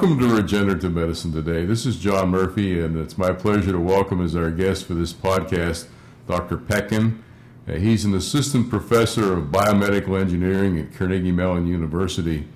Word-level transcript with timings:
Welcome 0.00 0.18
to 0.20 0.34
Regenerative 0.34 0.94
Medicine 0.94 1.30
today. 1.30 1.66
This 1.66 1.84
is 1.84 1.98
John 1.98 2.30
Murphy, 2.30 2.80
and 2.80 2.96
it's 2.96 3.18
my 3.18 3.34
pleasure 3.34 3.72
to 3.72 3.78
welcome 3.78 4.24
as 4.24 4.34
our 4.34 4.50
guest 4.50 4.86
for 4.86 4.94
this 4.94 5.12
podcast 5.12 5.88
Dr. 6.26 6.56
Pekkan. 6.56 7.18
Uh, 7.68 7.72
he's 7.72 8.06
an 8.06 8.14
assistant 8.14 8.70
professor 8.70 9.34
of 9.36 9.48
biomedical 9.48 10.18
engineering 10.18 10.78
at 10.78 10.94
Carnegie 10.94 11.32
Mellon 11.32 11.66
University 11.66 12.48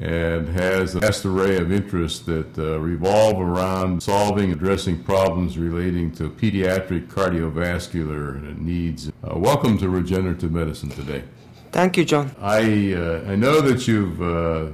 and 0.00 0.50
has 0.50 0.94
a 0.94 1.00
vast 1.00 1.24
array 1.24 1.56
of 1.56 1.72
interests 1.72 2.20
that 2.26 2.56
uh, 2.56 2.78
revolve 2.78 3.40
around 3.40 4.00
solving 4.00 4.52
and 4.52 4.62
addressing 4.62 5.02
problems 5.02 5.58
relating 5.58 6.12
to 6.12 6.30
pediatric 6.30 7.08
cardiovascular 7.08 8.56
needs. 8.56 9.08
Uh, 9.08 9.36
welcome 9.36 9.76
to 9.78 9.88
Regenerative 9.88 10.52
Medicine 10.52 10.90
today. 10.90 11.24
Thank 11.72 11.96
you, 11.96 12.04
John. 12.04 12.36
I, 12.40 12.92
uh, 12.92 13.24
I 13.26 13.34
know 13.34 13.60
that 13.62 13.88
you've 13.88 14.22
uh, 14.22 14.66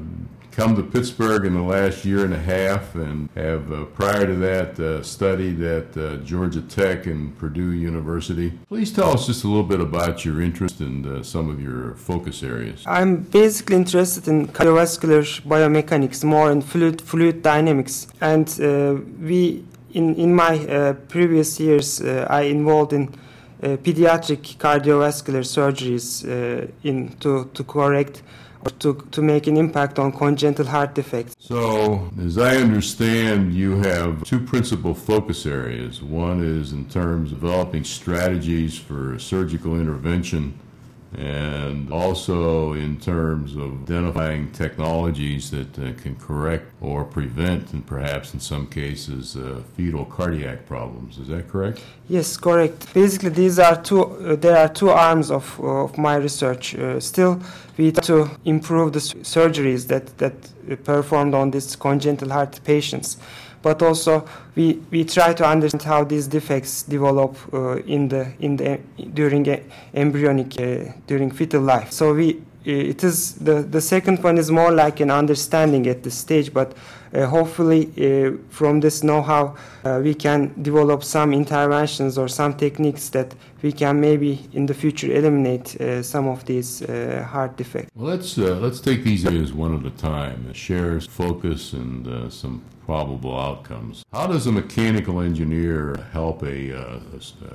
come 0.52 0.76
to 0.76 0.82
Pittsburgh 0.82 1.44
in 1.46 1.54
the 1.54 1.62
last 1.62 2.04
year 2.04 2.24
and 2.24 2.34
a 2.34 2.38
half 2.38 2.94
and 2.94 3.28
have 3.34 3.72
uh, 3.72 3.84
prior 3.84 4.26
to 4.26 4.34
that 4.34 4.78
uh, 4.78 5.02
studied 5.02 5.60
at 5.62 5.96
uh, 5.96 6.16
Georgia 6.18 6.60
Tech 6.62 7.06
and 7.06 7.36
Purdue 7.38 7.72
University. 7.72 8.52
Please 8.68 8.92
tell 8.92 9.10
us 9.12 9.26
just 9.26 9.44
a 9.44 9.48
little 9.48 9.62
bit 9.62 9.80
about 9.80 10.24
your 10.24 10.40
interest 10.40 10.80
and 10.80 11.06
uh, 11.06 11.22
some 11.22 11.48
of 11.48 11.62
your 11.62 11.94
focus 11.94 12.42
areas. 12.42 12.82
I'm 12.86 13.22
basically 13.22 13.76
interested 13.76 14.28
in 14.28 14.48
cardiovascular 14.48 15.22
biomechanics, 15.42 16.24
more 16.24 16.50
in 16.50 16.62
fluid, 16.62 17.00
fluid 17.00 17.42
dynamics. 17.42 18.08
And 18.20 18.48
uh, 18.60 19.00
we, 19.20 19.64
in, 19.92 20.14
in 20.16 20.34
my 20.34 20.58
uh, 20.66 20.92
previous 21.08 21.60
years, 21.60 22.02
I 22.02 22.42
involved 22.42 22.92
in 22.92 23.14
pediatric 23.62 24.56
cardiovascular 24.56 25.44
surgeries 25.44 26.24
in 26.82 27.08
to, 27.20 27.50
to 27.52 27.64
correct 27.64 28.22
to, 28.80 29.06
to 29.10 29.22
make 29.22 29.46
an 29.46 29.56
impact 29.56 29.98
on 29.98 30.12
congenital 30.12 30.66
heart 30.66 30.94
defects. 30.94 31.34
So, 31.38 32.10
as 32.20 32.38
I 32.38 32.56
understand, 32.56 33.54
you 33.54 33.78
have 33.78 34.24
two 34.24 34.40
principal 34.40 34.94
focus 34.94 35.46
areas. 35.46 36.02
One 36.02 36.42
is 36.42 36.72
in 36.72 36.86
terms 36.88 37.32
of 37.32 37.40
developing 37.40 37.84
strategies 37.84 38.78
for 38.78 39.18
surgical 39.18 39.78
intervention 39.80 40.58
and 41.16 41.92
also 41.92 42.72
in 42.72 42.96
terms 42.98 43.56
of 43.56 43.82
identifying 43.82 44.50
technologies 44.52 45.50
that 45.50 45.78
uh, 45.78 45.92
can 46.00 46.14
correct 46.16 46.66
or 46.80 47.04
prevent, 47.04 47.72
and 47.72 47.84
perhaps 47.84 48.32
in 48.32 48.40
some 48.40 48.66
cases, 48.66 49.36
uh, 49.36 49.60
fetal 49.76 50.04
cardiac 50.04 50.66
problems. 50.66 51.18
Is 51.18 51.28
that 51.28 51.48
correct? 51.48 51.82
Yes, 52.08 52.36
correct. 52.36 52.92
Basically, 52.94 53.30
these 53.30 53.58
are 53.58 53.82
two. 53.82 54.02
Uh, 54.02 54.36
there 54.36 54.56
are 54.56 54.68
two 54.68 54.90
arms 54.90 55.30
of 55.30 55.58
of 55.60 55.98
my 55.98 56.16
research. 56.16 56.74
Uh, 56.76 57.00
still, 57.00 57.40
we 57.76 57.90
try 57.90 58.02
to 58.02 58.30
improve 58.44 58.92
the 58.92 59.00
surgeries 59.00 59.88
that 59.88 60.16
that 60.18 60.34
performed 60.84 61.34
on 61.34 61.50
these 61.50 61.74
congenital 61.74 62.30
heart 62.30 62.60
patients 62.64 63.16
but 63.62 63.82
also 63.82 64.26
we, 64.54 64.80
we 64.90 65.04
try 65.04 65.32
to 65.34 65.46
understand 65.46 65.82
how 65.82 66.04
these 66.04 66.26
defects 66.26 66.82
develop 66.82 67.36
uh, 67.52 67.76
in 67.78 68.08
the 68.08 68.32
in 68.40 68.56
the 68.56 68.78
during 69.14 69.46
embryonic 69.94 70.60
uh, 70.60 70.92
during 71.06 71.30
fetal 71.30 71.62
life. 71.62 71.92
So 71.92 72.14
we 72.14 72.42
it 72.64 73.02
is 73.04 73.34
the 73.34 73.62
the 73.62 73.80
second 73.80 74.22
one 74.22 74.38
is 74.38 74.50
more 74.50 74.70
like 74.70 75.00
an 75.00 75.10
understanding 75.10 75.86
at 75.86 76.02
this 76.02 76.14
stage, 76.14 76.52
but 76.52 76.74
hopefully 77.14 77.90
uh, 77.98 78.36
from 78.48 78.80
this 78.80 79.02
know-how 79.02 79.56
uh, 79.84 80.00
we 80.02 80.14
can 80.14 80.54
develop 80.62 81.02
some 81.02 81.32
interventions 81.32 82.16
or 82.16 82.28
some 82.28 82.54
techniques 82.54 83.08
that 83.10 83.34
we 83.62 83.72
can 83.72 84.00
maybe 84.00 84.48
in 84.52 84.66
the 84.66 84.74
future 84.74 85.10
eliminate 85.12 85.80
uh, 85.80 86.02
some 86.02 86.28
of 86.28 86.44
these 86.44 86.80
heart 87.26 87.56
defects. 87.56 87.90
Well, 87.94 88.08
let's 88.08 88.38
let's 88.38 88.80
take 88.80 89.04
these 89.04 89.26
areas 89.26 89.52
one 89.52 89.78
at 89.78 89.84
a 89.84 89.96
time. 89.96 90.52
Share 90.54 91.00
focus 91.00 91.72
and 91.72 92.32
some 92.32 92.62
probable 92.90 93.38
outcomes. 93.38 94.04
How 94.12 94.26
does 94.26 94.48
a 94.48 94.52
mechanical 94.62 95.20
engineer 95.20 95.78
help 96.12 96.42
a, 96.42 96.58
uh, 96.76 96.98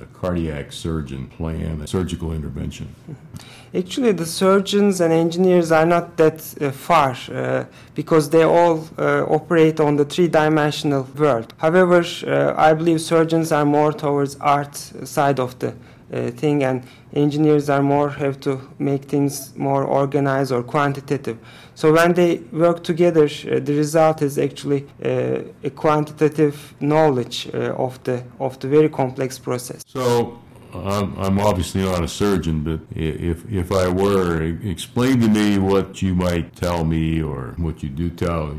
a, 0.00 0.06
cardiac 0.20 0.72
surgeon 0.72 1.22
plan 1.36 1.82
a 1.82 1.86
surgical 1.86 2.32
intervention? 2.32 2.86
Actually, 3.80 4.12
the 4.12 4.24
surgeons 4.24 4.94
and 5.02 5.12
engineers 5.12 5.70
are 5.78 5.84
not 5.84 6.16
that 6.16 6.38
uh, 6.60 6.70
far 6.70 7.14
uh, 7.14 7.64
because 7.94 8.30
they 8.30 8.44
all 8.44 8.88
uh, 8.96 9.36
operate 9.46 9.80
on 9.80 9.96
the 9.96 10.04
three 10.04 10.28
dimensional 10.28 11.06
world. 11.16 11.54
However, 11.58 12.00
uh, 12.02 12.54
I 12.68 12.74
believe 12.74 13.00
surgeons 13.00 13.52
are 13.52 13.64
more 13.64 13.92
towards 13.92 14.36
art 14.40 14.74
side 15.04 15.38
of 15.40 15.58
the 15.58 15.68
uh, 15.68 16.30
thing 16.30 16.64
and 16.64 16.82
engineers 17.12 17.68
are 17.68 17.82
more 17.82 18.10
have 18.10 18.38
to 18.40 18.60
make 18.78 19.04
things 19.04 19.56
more 19.56 19.84
organized 19.84 20.52
or 20.52 20.62
quantitative. 20.62 21.36
So 21.74 21.92
when 21.92 22.14
they 22.14 22.36
work 22.52 22.82
together 22.82 23.24
uh, 23.24 23.60
the 23.68 23.74
result 23.74 24.22
is 24.22 24.38
actually 24.38 24.86
uh, 25.04 25.68
a 25.68 25.70
quantitative 25.70 26.56
knowledge 26.80 27.48
uh, 27.52 27.84
of 27.86 28.02
the 28.04 28.22
of 28.38 28.58
the 28.60 28.68
very 28.68 28.88
complex 28.88 29.38
process. 29.38 29.82
So 29.86 30.38
I'm, 30.74 31.18
I'm 31.18 31.38
obviously 31.40 31.82
not 31.82 32.02
a 32.04 32.08
surgeon, 32.08 32.62
but 32.62 32.80
if 32.94 33.38
if 33.50 33.72
I 33.72 33.88
were, 33.88 34.42
explain 34.62 35.20
to 35.20 35.28
me 35.28 35.58
what 35.58 36.02
you 36.02 36.14
might 36.14 36.54
tell 36.54 36.84
me, 36.84 37.22
or 37.22 37.54
what 37.56 37.82
you 37.82 37.88
do 37.88 38.10
tell, 38.10 38.54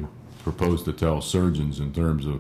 propose 0.50 0.84
to 0.84 0.94
tell 0.94 1.18
surgeons 1.22 1.80
in 1.80 1.90
terms 2.02 2.26
of 2.26 2.40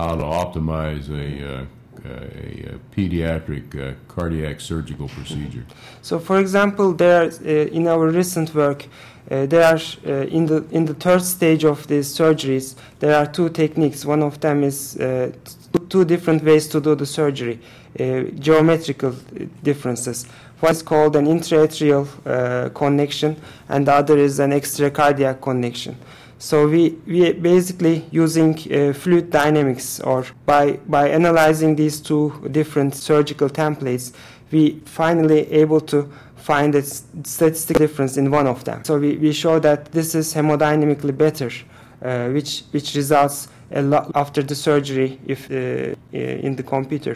how 0.00 0.12
to 0.20 0.26
optimize 0.42 1.06
a 1.24 1.26
uh, 1.52 1.64
a, 2.04 2.74
a 2.74 2.78
pediatric 2.94 3.66
uh, 3.74 3.94
cardiac 4.08 4.60
surgical 4.60 5.08
procedure? 5.08 5.64
So, 6.02 6.18
for 6.18 6.38
example, 6.38 6.92
there 6.92 7.24
uh, 7.24 7.78
in 7.78 7.86
our 7.88 8.08
recent 8.08 8.54
work, 8.54 8.80
uh, 8.84 9.46
there 9.46 9.64
are 9.64 9.80
uh, 10.06 10.36
in 10.36 10.46
the 10.46 10.64
in 10.70 10.84
the 10.84 10.94
third 10.94 11.22
stage 11.22 11.64
of 11.64 11.86
these 11.86 12.08
surgeries, 12.20 12.76
there 13.00 13.14
are 13.16 13.26
two 13.26 13.48
techniques. 13.48 14.04
One 14.04 14.22
of 14.22 14.38
them 14.40 14.62
is 14.62 14.96
uh, 14.96 15.32
two 15.88 16.04
different 16.04 16.44
ways 16.44 16.68
to 16.68 16.80
do 16.80 16.94
the 16.94 17.06
surgery, 17.06 17.58
geometrical 18.38 19.14
differences. 19.62 20.26
One 20.60 20.72
is 20.72 20.82
called 20.82 21.16
an 21.16 21.26
intraatrial 21.26 22.06
connection, 22.74 23.36
and 23.68 23.86
the 23.86 23.92
other 23.92 24.16
is 24.18 24.38
an 24.38 24.52
extracardiac 24.52 25.40
connection. 25.40 25.96
So 26.38 26.68
we, 26.68 26.90
we 27.06 27.32
basically 27.32 28.04
using 28.10 28.54
uh, 28.70 28.92
fluid 28.92 29.30
dynamics 29.30 30.00
or 30.00 30.26
by, 30.44 30.72
by 30.86 31.08
analyzing 31.08 31.76
these 31.76 31.98
two 32.00 32.48
different 32.50 32.94
surgical 32.94 33.48
templates, 33.48 34.12
we 34.50 34.80
finally 34.84 35.50
able 35.50 35.80
to 35.80 36.10
find 36.36 36.74
a 36.74 36.82
statistical 36.82 37.80
difference 37.86 38.16
in 38.16 38.30
one 38.30 38.46
of 38.46 38.64
them. 38.64 38.84
So 38.84 38.98
we, 38.98 39.16
we 39.16 39.32
show 39.32 39.58
that 39.60 39.86
this 39.92 40.14
is 40.14 40.32
hemodynamically 40.34 41.16
better, 41.16 41.50
uh, 42.02 42.28
which, 42.28 42.64
which 42.70 42.94
results 42.94 43.48
a 43.72 43.82
lot 43.82 44.12
after 44.14 44.42
the 44.42 44.54
surgery 44.54 45.18
if 45.26 45.50
uh, 45.50 45.94
in 46.12 46.54
the 46.54 46.62
computer 46.62 47.14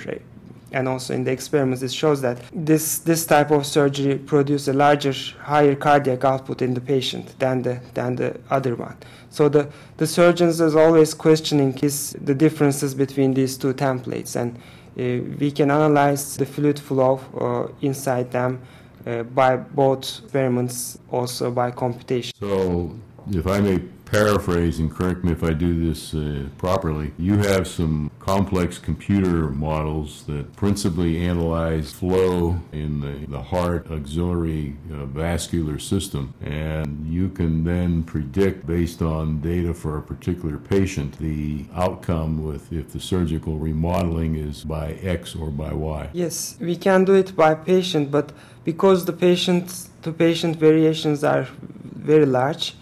and 0.73 0.89
also 0.89 1.15
in 1.15 1.25
the 1.25 1.33
experiments 1.33 1.83
it 1.83 1.93
shows 1.93 2.21
that 2.21 2.39
this 2.53 2.99
this 2.99 3.27
type 3.27 3.51
of 3.51 3.67
surgery 3.67 4.19
produces 4.19 4.69
a 4.69 4.73
larger 4.73 5.13
higher 5.43 5.75
cardiac 5.75 6.25
output 6.25 6.63
in 6.63 6.75
the 6.75 6.81
patient 6.81 7.39
than 7.39 7.63
the 7.63 7.81
than 7.95 8.17
the 8.17 8.39
other 8.51 8.75
one. 8.75 8.97
So 9.31 9.49
the 9.49 9.69
the 9.97 10.07
surgeons 10.07 10.61
is 10.61 10.75
always 10.75 11.15
questioning 11.15 11.79
is 11.79 12.17
the 12.21 12.35
differences 12.35 12.95
between 12.95 13.35
these 13.35 13.57
two 13.57 13.75
templates 13.75 14.37
and 14.37 14.57
uh, 14.57 15.23
we 15.39 15.51
can 15.51 15.71
analyze 15.71 16.37
the 16.37 16.47
fluid 16.47 16.79
flow 16.79 17.21
uh, 17.39 17.73
inside 17.81 18.31
them 18.31 18.61
uh, 19.07 19.23
by 19.23 19.57
both 19.57 20.23
experiments 20.25 20.99
also 21.11 21.51
by 21.51 21.71
computation. 21.71 22.33
So 22.39 22.95
if 23.31 23.47
i 23.47 23.61
may 23.61 23.79
paraphrase 24.11 24.81
and 24.81 24.91
correct 24.91 25.23
me 25.23 25.31
if 25.31 25.45
I 25.45 25.53
do 25.53 25.89
this 25.89 26.15
uh, 26.15 26.49
properly, 26.59 27.13
you 27.17 27.39
have 27.39 27.69
some 27.69 28.11
complex 28.19 28.77
computer 28.79 29.49
models 29.49 30.25
that 30.25 30.55
principally 30.57 31.19
analyze 31.19 31.93
flow 31.93 32.61
in 32.73 33.01
the, 33.01 33.27
the 33.27 33.43
heart 33.43 33.91
auxiliary 33.91 34.77
uh, 34.93 35.07
vascular 35.07 35.79
system, 35.79 36.35
and 36.41 37.07
you 37.07 37.29
can 37.29 37.65
then 37.65 38.03
predict 38.03 38.67
based 38.67 39.01
on 39.01 39.41
data 39.41 39.73
for 39.73 39.97
a 39.97 40.03
particular 40.03 40.59
patient 40.59 41.17
the 41.19 41.65
outcome 41.75 42.45
with 42.45 42.73
if 42.73 42.93
the 42.93 43.01
surgical 43.01 43.59
remodeling 43.59 44.35
is 44.35 44.65
by 44.65 44.93
X 45.03 45.37
or 45.37 45.51
by 45.51 45.73
Y. 45.73 46.11
Yes, 46.13 46.57
we 46.61 46.77
can 46.77 47.05
do 47.05 47.15
it 47.15 47.37
by 47.37 47.55
patient, 47.55 48.11
but 48.11 48.33
because 48.65 49.05
the 49.05 49.13
patient 49.13 49.89
to 50.03 50.13
patient 50.13 50.57
variations 50.57 51.23
are 51.23 51.47
very 51.83 52.27
large, 52.27 52.75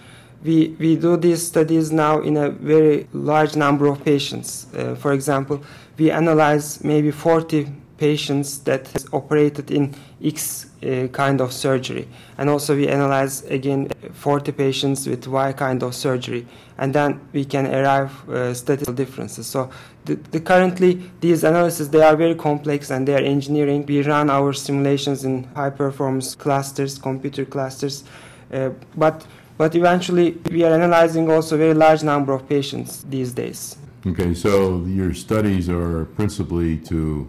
we, 0.43 0.77
we 0.79 0.97
do 0.97 1.17
these 1.17 1.47
studies 1.47 1.91
now 1.91 2.21
in 2.21 2.37
a 2.37 2.51
very 2.51 3.09
large 3.13 3.57
number 3.57 3.87
of 3.87 4.05
patients. 4.05 4.67
Uh, 4.75 4.95
for 4.95 5.13
example, 5.13 5.63
we 5.99 6.11
analyze 6.11 6.83
maybe 6.85 7.11
40 7.11 7.67
patients 7.99 8.59
that 8.61 8.87
has 8.89 9.07
operated 9.13 9.71
in 9.71 9.93
X 10.23 10.67
uh, 10.83 11.09
kind 11.09 11.41
of 11.41 11.53
surgery. 11.53 12.09
And 12.39 12.49
also 12.49 12.77
we 12.77 12.87
analyze 12.87 13.45
again 13.47 13.89
40 14.13 14.53
patients 14.53 15.07
with 15.07 15.27
Y 15.27 15.53
kind 15.53 15.83
of 15.83 15.95
surgery. 15.95 16.47
And 16.79 16.95
then 16.95 17.21
we 17.33 17.45
can 17.45 17.67
arrive 17.67 18.29
uh, 18.29 18.55
statistical 18.55 18.95
differences. 18.95 19.49
So 19.49 19.71
the, 20.05 20.15
the 20.31 20.41
currently 20.41 21.03
these 21.21 21.43
analyses, 21.43 21.91
they 21.91 22.03
are 22.03 22.17
very 22.17 22.37
complex 22.37 22.91
and 22.91 23.07
they 23.07 23.15
are 23.15 23.25
engineering. 23.25 23.85
We 23.85 24.03
run 24.03 24.31
our 24.31 24.53
simulations 24.53 25.25
in 25.25 25.45
high 25.55 25.71
performance 25.71 26.37
clusters, 26.37 26.99
computer 26.99 27.45
clusters. 27.45 28.05
Uh, 28.53 28.71
but 28.97 29.27
but 29.59 29.75
eventually 29.75 30.39
we 30.51 30.65
are 30.65 30.73
analyzing 30.73 31.31
also 31.31 31.57
a 31.57 31.59
very 31.59 31.75
large 31.75 32.03
number 32.03 32.33
of 32.33 32.49
patients 32.49 33.05
these 33.05 33.33
days. 33.33 33.77
Okay, 34.07 34.33
so 34.33 34.85
your 34.85 35.13
studies 35.13 35.69
are 35.69 36.05
principally 36.05 36.79
to 36.79 37.29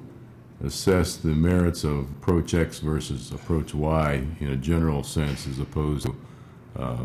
assess 0.63 1.15
the 1.15 1.29
merits 1.29 1.83
of 1.83 2.09
approach 2.11 2.53
X 2.53 2.79
versus 2.79 3.31
approach 3.31 3.73
Y 3.73 4.23
in 4.39 4.49
a 4.49 4.55
general 4.55 5.03
sense, 5.03 5.47
as 5.47 5.59
opposed 5.59 6.05
to 6.05 6.15
uh, 6.77 6.97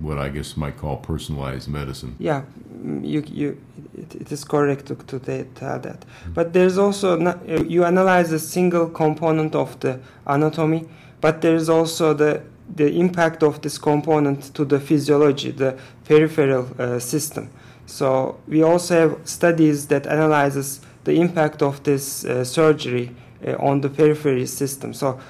what 0.00 0.18
I 0.18 0.28
guess 0.28 0.56
might 0.56 0.76
call 0.76 0.98
personalized 0.98 1.68
medicine. 1.68 2.14
Yeah, 2.18 2.42
you, 3.02 3.24
you, 3.26 3.60
it, 3.96 4.14
it 4.14 4.32
is 4.32 4.44
correct 4.44 4.86
to, 4.86 4.94
to 4.94 5.18
tell 5.54 5.78
that. 5.80 6.04
But 6.34 6.52
there's 6.52 6.78
also, 6.78 7.16
not, 7.16 7.48
you 7.48 7.84
analyze 7.84 8.30
a 8.30 8.38
single 8.38 8.88
component 8.88 9.54
of 9.54 9.80
the 9.80 10.00
anatomy, 10.26 10.86
but 11.20 11.40
there's 11.40 11.68
also 11.68 12.14
the, 12.14 12.42
the 12.74 12.92
impact 12.98 13.42
of 13.42 13.62
this 13.62 13.78
component 13.78 14.54
to 14.54 14.64
the 14.64 14.80
physiology, 14.80 15.50
the 15.50 15.78
peripheral 16.04 16.68
uh, 16.78 16.98
system. 16.98 17.48
So 17.86 18.38
we 18.48 18.62
also 18.62 18.94
have 18.94 19.28
studies 19.28 19.86
that 19.88 20.06
analyzes 20.06 20.80
the 21.04 21.12
impact 21.12 21.62
of 21.62 21.82
this 21.84 22.24
uh, 22.24 22.44
surgery 22.44 23.14
uh, 23.46 23.54
on 23.58 23.80
the 23.80 23.88
periphery 23.88 24.46
system. 24.46 24.92
So 24.92 25.20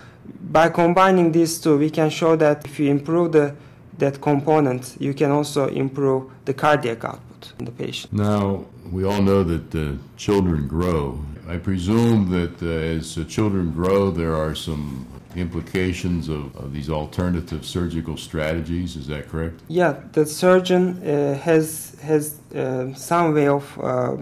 by 0.50 0.70
combining 0.70 1.32
these 1.32 1.60
two, 1.60 1.76
we 1.76 1.90
can 1.90 2.10
show 2.10 2.36
that 2.36 2.64
if 2.64 2.80
you 2.80 2.90
improve 2.90 3.32
the 3.32 3.54
that 3.98 4.20
component, 4.20 4.94
you 4.98 5.14
can 5.14 5.30
also 5.30 5.68
improve 5.68 6.30
the 6.44 6.52
cardiac 6.52 7.04
output 7.04 7.52
in 7.58 7.64
the 7.64 7.70
patient. 7.70 8.12
Now, 8.12 8.66
we 8.90 9.04
all 9.04 9.22
know 9.22 9.42
that 9.42 9.98
children 10.16 10.68
grow. 10.68 11.18
I 11.48 11.56
presume 11.56 12.30
that 12.30 12.62
uh, 12.62 12.66
as 12.66 13.14
children 13.28 13.72
grow, 13.72 14.10
there 14.10 14.34
are 14.34 14.54
some 14.54 15.06
implications 15.36 16.28
of, 16.28 16.54
of, 16.56 16.72
these 16.72 16.90
alternative 16.90 17.64
surgical 17.64 18.16
strategies. 18.16 18.96
Is 18.96 19.06
that 19.06 19.28
correct? 19.28 19.60
Yeah, 19.68 19.94
the 20.12 20.26
surgeon 20.26 21.02
uh, 21.02 21.34
has 21.38 21.96
has 22.02 22.40
uh, 22.54 22.94
some 22.94 23.34
way 23.34 23.48
of 23.48 23.78
uh, 23.78 24.16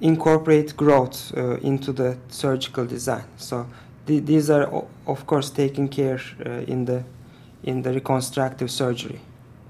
incorporate 0.00 0.76
growth 0.76 1.32
into 1.62 1.92
the 1.92 2.16
surgical 2.28 2.86
design. 2.86 3.24
So 3.36 3.66
th- 4.06 4.24
these 4.24 4.50
are, 4.50 4.84
of 5.06 5.26
course, 5.26 5.50
taken 5.50 5.88
care 5.88 6.20
in 6.66 6.84
the 6.84 7.04
in 7.62 7.82
the 7.82 7.92
reconstructive 7.92 8.70
surgery. 8.70 9.20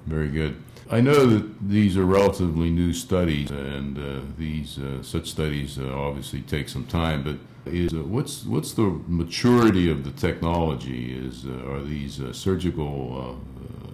Very 0.06 0.28
good. 0.28 0.54
I 0.92 1.00
know 1.00 1.24
that 1.26 1.68
these 1.68 1.96
are 1.96 2.04
relatively 2.04 2.70
new 2.70 2.92
studies, 2.92 3.50
and 3.50 3.96
uh, 3.96 4.20
these 4.36 4.76
uh, 4.78 5.02
such 5.02 5.30
studies 5.30 5.78
uh, 5.78 5.84
obviously 5.94 6.40
take 6.40 6.68
some 6.68 6.84
time. 6.84 7.22
But 7.22 7.36
is 7.66 7.92
uh, 7.92 7.98
what's 7.98 8.44
what's 8.44 8.72
the 8.72 9.00
maturity 9.06 9.90
of 9.90 10.04
the 10.04 10.10
technology? 10.12 11.16
Is 11.16 11.46
uh, 11.46 11.70
are 11.70 11.82
these 11.82 12.20
uh, 12.20 12.32
surgical 12.32 13.38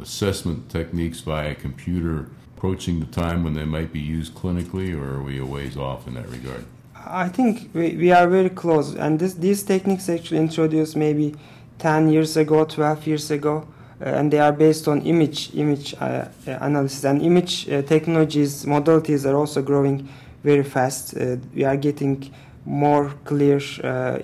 assessment 0.01 0.69
techniques 0.71 1.21
via 1.21 1.55
computer 1.55 2.31
approaching 2.57 3.01
the 3.01 3.07
time 3.07 3.45
when 3.45 3.55
they 3.55 3.65
might 3.65 3.93
be 3.93 4.01
used 4.01 4.35
clinically, 4.35 4.95
or 4.97 5.17
are 5.17 5.23
we 5.23 5.39
a 5.39 5.45
ways 5.45 5.77
off 5.77 6.07
in 6.07 6.15
that 6.15 6.29
regard? 6.29 6.65
I 7.05 7.29
think 7.29 7.71
we, 7.75 7.97
we 7.97 8.11
are 8.13 8.29
very 8.29 8.51
close, 8.51 8.95
and 8.95 9.19
this, 9.19 9.35
these 9.35 9.63
techniques 9.63 10.09
actually 10.09 10.39
introduced 10.39 10.97
maybe 10.97 11.35
10 11.79 12.09
years 12.09 12.37
ago, 12.37 12.65
12 12.65 13.07
years 13.07 13.31
ago 13.31 13.69
uh, 13.99 14.11
and 14.11 14.31
they 14.31 14.39
are 14.39 14.53
based 14.53 14.89
on 14.89 15.01
image 15.03 15.55
image 15.55 15.95
uh, 15.95 16.29
uh, 16.47 16.59
analysis 16.61 17.05
and 17.05 17.23
image 17.23 17.65
technologies 17.87 18.67
modalities 18.67 19.25
are 19.25 19.35
also 19.35 19.63
growing 19.63 20.07
very 20.45 20.63
fast. 20.63 21.15
we 21.55 21.65
are 21.65 21.79
getting 21.79 22.31
more 22.67 23.13
clear 23.25 23.61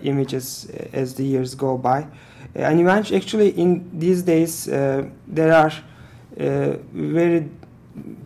images 0.03 0.71
as 0.93 1.15
the 1.15 1.25
years 1.25 1.55
go 1.55 1.79
by, 1.79 2.07
and 2.55 2.81
eventually, 2.81 3.17
actually, 3.17 3.49
in 3.51 3.89
these 3.99 4.23
days 4.23 4.67
there 4.67 5.53
are 5.55 5.73
very 6.37 7.49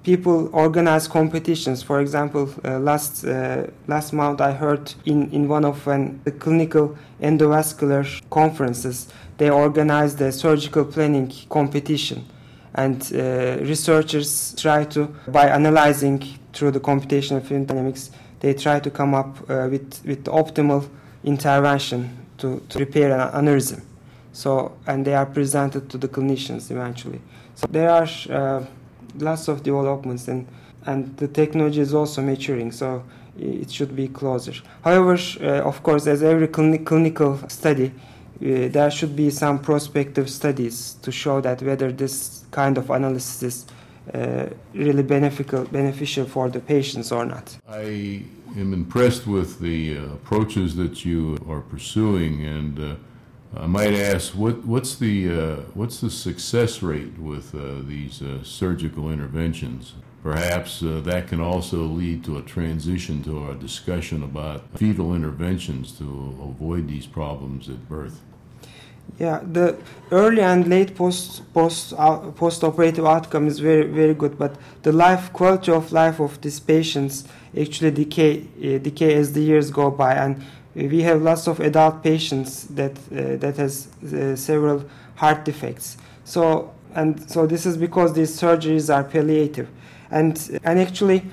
people 0.02 0.48
organize 0.52 1.08
competitions. 1.08 1.82
For 1.82 2.00
example, 2.00 2.48
uh, 2.64 2.78
last 2.78 3.24
uh, 3.24 3.66
last 3.88 4.12
month 4.12 4.40
I 4.40 4.52
heard 4.52 4.94
in, 5.04 5.30
in 5.32 5.48
one 5.48 5.64
of 5.64 5.88
an, 5.88 6.20
the 6.24 6.30
clinical 6.30 6.96
endovascular 7.20 8.06
conferences 8.30 9.08
they 9.38 9.50
organized 9.50 10.20
a 10.20 10.32
surgical 10.32 10.84
planning 10.84 11.32
competition, 11.48 12.24
and 12.74 13.02
uh, 13.12 13.58
researchers 13.62 14.54
try 14.54 14.84
to 14.84 15.08
by 15.28 15.48
analyzing 15.48 16.22
through 16.52 16.70
the 16.70 16.80
computational 16.80 17.42
fluid 17.42 17.66
dynamics 17.66 18.10
they 18.40 18.54
try 18.54 18.80
to 18.80 18.90
come 18.90 19.14
up 19.14 19.38
uh, 19.50 19.68
with 19.70 20.02
with 20.04 20.24
the 20.24 20.30
optimal 20.30 20.88
intervention 21.24 22.26
to, 22.38 22.62
to 22.68 22.78
repair 22.78 23.12
an 23.12 23.44
aneurysm. 23.44 23.82
So 24.32 24.76
and 24.86 25.04
they 25.04 25.14
are 25.14 25.26
presented 25.26 25.88
to 25.90 25.98
the 25.98 26.08
clinicians 26.08 26.70
eventually. 26.70 27.20
So 27.54 27.66
there 27.70 27.90
are 27.90 28.08
uh, 28.30 28.64
lots 29.18 29.48
of 29.48 29.62
developments 29.62 30.28
and 30.28 30.46
and 30.86 31.16
the 31.16 31.28
technology 31.28 31.80
is 31.80 31.92
also 31.92 32.22
maturing 32.22 32.72
so 32.72 33.02
it 33.38 33.70
should 33.70 33.94
be 33.94 34.08
closer 34.08 34.52
however 34.82 35.18
uh, 35.40 35.68
of 35.68 35.82
course 35.82 36.06
as 36.06 36.22
every 36.22 36.48
clinical 36.48 37.38
study 37.48 37.86
uh, 37.86 38.68
there 38.68 38.90
should 38.90 39.16
be 39.16 39.30
some 39.30 39.58
prospective 39.58 40.30
studies 40.30 40.96
to 41.02 41.10
show 41.10 41.40
that 41.40 41.60
whether 41.62 41.92
this 41.92 42.44
kind 42.50 42.78
of 42.78 42.90
analysis 42.90 43.42
is 43.42 43.66
uh, 44.14 44.46
really 44.74 45.02
beneficial 45.02 45.64
beneficial 45.64 46.24
for 46.24 46.48
the 46.48 46.60
patients 46.60 47.12
or 47.12 47.24
not 47.24 47.56
i 47.68 48.22
am 48.56 48.72
impressed 48.72 49.26
with 49.26 49.60
the 49.60 49.98
uh, 49.98 50.04
approaches 50.14 50.76
that 50.76 51.04
you 51.04 51.38
are 51.48 51.60
pursuing 51.60 52.44
and 52.44 52.78
uh, 52.78 52.94
I 53.56 53.66
might 53.66 53.94
ask, 53.94 54.32
what, 54.34 54.64
what's 54.66 54.96
the 54.96 55.30
uh, 55.30 55.56
what's 55.72 56.00
the 56.00 56.10
success 56.10 56.82
rate 56.82 57.18
with 57.18 57.54
uh, 57.54 57.80
these 57.86 58.20
uh, 58.20 58.42
surgical 58.42 59.10
interventions? 59.10 59.94
Perhaps 60.22 60.80
that 60.80 61.28
can 61.28 61.40
also 61.40 61.84
lead 61.84 62.24
to 62.24 62.36
a 62.36 62.42
transition 62.42 63.22
to 63.22 63.50
a 63.50 63.54
discussion 63.54 64.24
about 64.24 64.64
fetal 64.74 65.14
interventions 65.14 65.92
to 65.98 66.04
avoid 66.42 66.88
these 66.88 67.06
problems 67.06 67.68
at 67.68 67.88
birth. 67.88 68.20
Yeah, 69.18 69.40
the 69.50 69.78
early 70.10 70.42
and 70.42 70.68
late 70.68 70.94
post 70.94 71.42
post 71.54 71.94
uh, 71.96 72.18
post 72.32 72.62
operative 72.62 73.06
outcome 73.06 73.46
is 73.46 73.60
very 73.60 73.86
very 73.86 74.12
good, 74.12 74.36
but 74.36 74.56
the 74.82 74.92
life 74.92 75.32
quality 75.32 75.72
of 75.72 75.90
life 75.90 76.20
of 76.20 76.38
these 76.42 76.60
patients 76.60 77.24
actually 77.58 77.92
decay 77.92 78.40
uh, 78.58 78.78
decay 78.78 79.14
as 79.14 79.32
the 79.32 79.40
years 79.40 79.70
go 79.70 79.90
by, 79.90 80.14
and 80.14 80.44
we 80.74 81.00
have 81.00 81.22
lots 81.22 81.46
of 81.48 81.60
adult 81.60 82.02
patients 82.02 82.64
that 82.64 82.92
uh, 82.92 83.36
that 83.38 83.56
has 83.56 83.88
uh, 84.04 84.36
several 84.36 84.84
heart 85.14 85.46
defects. 85.46 85.96
So 86.24 86.74
and 86.94 87.30
so 87.30 87.46
this 87.46 87.64
is 87.64 87.78
because 87.78 88.12
these 88.12 88.38
surgeries 88.38 88.94
are 88.94 89.02
palliative, 89.04 89.68
and 90.10 90.60
and 90.62 90.78
actually, 90.78 91.24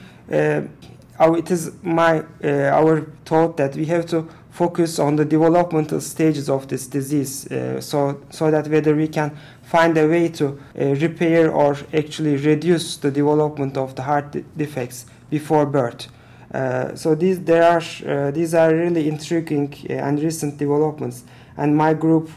our, 1.19 1.37
it 1.37 1.51
is 1.51 1.71
my 1.83 2.23
uh, 2.43 2.47
our 2.71 3.01
thought 3.25 3.57
that 3.57 3.75
we 3.75 3.85
have 3.85 4.05
to 4.07 4.27
focus 4.51 4.99
on 4.99 5.15
the 5.15 5.25
developmental 5.25 5.99
stages 6.01 6.49
of 6.49 6.67
this 6.67 6.87
disease, 6.87 7.51
uh, 7.51 7.81
so 7.81 8.21
so 8.29 8.51
that 8.51 8.67
whether 8.67 8.95
we 8.95 9.07
can 9.07 9.31
find 9.63 9.97
a 9.97 10.07
way 10.07 10.29
to 10.29 10.47
uh, 10.47 10.85
repair 10.95 11.51
or 11.51 11.77
actually 11.93 12.37
reduce 12.37 12.97
the 12.97 13.11
development 13.11 13.77
of 13.77 13.95
the 13.95 14.01
heart 14.03 14.31
de- 14.31 14.41
defects 14.57 15.05
before 15.29 15.65
birth. 15.65 16.07
Uh, 16.53 16.95
so 16.95 17.15
these 17.15 17.39
there 17.41 17.63
are 17.63 17.81
uh, 18.05 18.31
these 18.31 18.53
are 18.53 18.73
really 18.73 19.07
intriguing 19.07 19.73
uh, 19.89 19.93
and 19.93 20.21
recent 20.21 20.57
developments, 20.57 21.23
and 21.57 21.75
my 21.75 21.93
group 21.93 22.29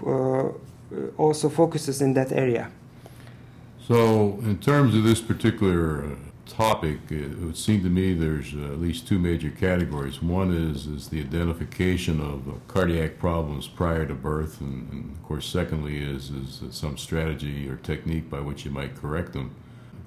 also 1.19 1.49
focuses 1.49 2.01
in 2.01 2.15
that 2.15 2.33
area. 2.33 2.71
So, 3.87 4.39
in 4.43 4.59
terms 4.59 4.95
of 4.95 5.05
this 5.05 5.21
particular 5.21 6.17
topic, 6.47 6.99
it 7.11 7.39
would 7.39 7.57
seem 7.57 7.83
to 7.83 7.89
me 7.89 8.15
there's 8.15 8.55
at 8.55 8.81
least 8.81 9.07
two 9.07 9.19
major 9.19 9.51
categories. 9.51 10.23
One 10.23 10.53
is 10.53 10.87
is 10.87 11.09
the 11.09 11.21
identification 11.21 12.21
of 12.21 12.61
cardiac 12.69 13.19
problems 13.19 13.69
prior 13.69 14.07
to 14.07 14.15
birth, 14.15 14.61
and, 14.61 14.91
and, 14.91 15.17
of 15.17 15.23
course, 15.23 15.47
secondly 15.47 15.99
is 15.99 16.31
is 16.31 16.63
some 16.71 16.97
strategy 16.97 17.69
or 17.69 17.77
technique 17.77 18.31
by 18.31 18.41
which 18.41 18.65
you 18.65 18.71
might 18.71 18.95
correct 18.95 19.33
them. 19.33 19.51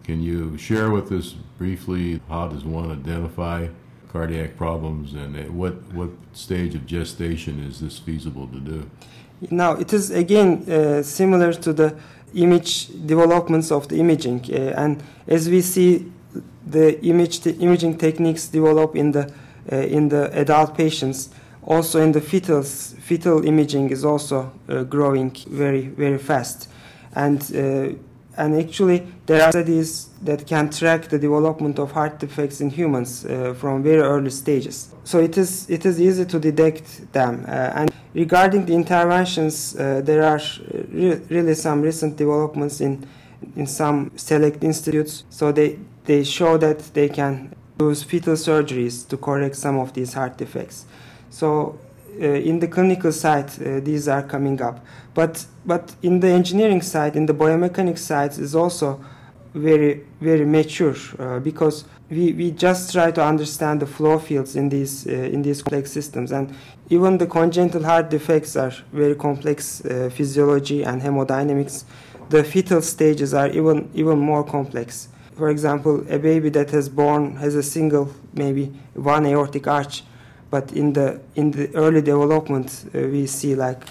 Can 0.03 0.23
you 0.23 0.57
share 0.57 0.89
with 0.89 1.11
us 1.11 1.35
briefly 1.57 2.19
how 2.29 2.47
does 2.47 2.63
one 2.65 2.89
identify 2.91 3.67
cardiac 4.11 4.57
problems, 4.57 5.13
and 5.13 5.35
at 5.35 5.51
what 5.51 5.75
what 5.93 6.09
stage 6.33 6.73
of 6.75 6.85
gestation 6.85 7.59
is 7.69 7.79
this 7.79 7.99
feasible 7.99 8.47
to 8.47 8.59
do? 8.59 8.89
Now 9.51 9.73
it 9.73 9.93
is 9.93 10.11
again 10.11 10.49
uh, 10.69 11.03
similar 11.03 11.53
to 11.53 11.73
the 11.73 11.95
image 12.33 12.87
developments 13.05 13.71
of 13.71 13.87
the 13.87 13.97
imaging, 13.97 14.45
uh, 14.51 14.83
and 14.83 15.03
as 15.27 15.49
we 15.49 15.61
see 15.61 16.11
the 16.71 17.03
image 17.03 17.45
imaging 17.47 17.97
techniques 17.97 18.47
develop 18.47 18.95
in 18.95 19.11
the 19.11 19.31
uh, 19.71 19.75
in 19.75 20.09
the 20.09 20.31
adult 20.33 20.75
patients, 20.75 21.29
also 21.63 22.01
in 22.01 22.11
the 22.11 22.21
fetals, 22.21 22.95
fetal 22.99 23.45
imaging 23.45 23.91
is 23.91 24.03
also 24.05 24.51
uh, 24.67 24.83
growing 24.83 25.31
very 25.47 25.87
very 25.87 26.17
fast, 26.17 26.69
and 27.15 27.41
uh, 27.55 27.93
and 28.37 28.55
actually 28.55 29.05
there 29.25 29.43
are 29.43 29.51
studies 29.51 30.09
that 30.23 30.47
can 30.47 30.69
track 30.69 31.09
the 31.09 31.19
development 31.19 31.79
of 31.79 31.91
heart 31.91 32.19
defects 32.19 32.61
in 32.61 32.69
humans 32.69 33.25
uh, 33.25 33.53
from 33.53 33.83
very 33.83 34.01
early 34.01 34.29
stages. 34.29 34.93
So 35.03 35.19
it 35.19 35.37
is 35.37 35.69
it 35.69 35.85
is 35.85 35.99
easy 35.99 36.25
to 36.25 36.39
detect 36.39 37.11
them. 37.11 37.45
Uh, 37.47 37.51
and 37.75 37.91
regarding 38.13 38.65
the 38.65 38.73
interventions, 38.73 39.75
uh, 39.75 40.01
there 40.03 40.23
are 40.23 40.39
re- 40.91 41.21
really 41.29 41.55
some 41.55 41.81
recent 41.81 42.17
developments 42.17 42.81
in 42.81 43.05
in 43.55 43.67
some 43.67 44.11
select 44.15 44.63
institutes. 44.63 45.23
So 45.29 45.51
they, 45.51 45.77
they 46.09 46.23
show 46.23 46.57
that 46.57 46.79
they 46.95 47.07
can 47.07 47.53
use 47.79 48.01
fetal 48.01 48.33
surgeries 48.33 49.07
to 49.07 49.15
correct 49.15 49.55
some 49.55 49.77
of 49.77 49.93
these 49.93 50.11
heart 50.13 50.37
defects. 50.37 50.85
So 51.29 51.77
uh, 52.19 52.25
in 52.49 52.59
the 52.59 52.67
clinical 52.67 53.11
side, 53.11 53.49
uh, 53.61 53.79
these 53.79 54.07
are 54.07 54.23
coming 54.23 54.59
up. 54.59 54.83
But, 55.13 55.45
but 55.67 55.93
in 56.01 56.19
the 56.19 56.29
engineering 56.29 56.81
side, 56.81 57.15
in 57.15 57.27
the 57.27 57.33
biomechanics 57.35 57.99
side, 57.99 58.31
is 58.39 58.55
also 58.55 58.99
very, 59.53 60.01
very 60.19 60.45
mature 60.45 60.95
uh, 61.19 61.39
because 61.39 61.85
we, 62.09 62.33
we 62.33 62.49
just 62.49 62.91
try 62.91 63.11
to 63.11 63.23
understand 63.23 63.79
the 63.79 63.85
flow 63.85 64.17
fields 64.17 64.55
in 64.55 64.69
these, 64.69 65.05
uh, 65.05 65.11
in 65.11 65.43
these 65.43 65.61
complex 65.61 65.91
systems. 65.91 66.31
And 66.31 66.55
even 66.89 67.19
the 67.19 67.27
congenital 67.27 67.83
heart 67.83 68.09
defects 68.09 68.55
are 68.55 68.73
very 68.91 69.13
complex 69.13 69.85
uh, 69.85 70.09
physiology 70.11 70.83
and 70.83 71.03
hemodynamics. 71.03 71.83
The 72.29 72.43
fetal 72.43 72.81
stages 72.81 73.35
are 73.35 73.49
even, 73.49 73.91
even 73.93 74.17
more 74.17 74.43
complex. 74.43 75.08
For 75.39 75.49
example, 75.49 75.95
a 76.09 76.19
baby 76.19 76.49
that 76.49 76.69
has 76.71 76.87
born 76.89 77.37
has 77.37 77.55
a 77.55 77.63
single, 77.63 78.05
maybe 78.33 78.65
one 78.93 79.25
aortic 79.25 79.65
arch 79.67 80.03
but 80.49 80.71
in 80.71 80.93
the 80.93 81.19
in 81.35 81.51
the 81.51 81.73
early 81.75 82.01
development 82.01 82.85
uh, 82.93 82.99
we 82.99 83.27
see 83.27 83.55
like 83.55 83.83